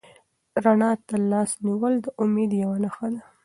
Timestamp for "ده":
3.13-3.21